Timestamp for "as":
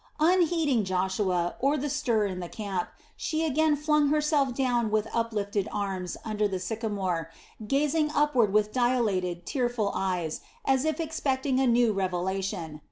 10.65-10.85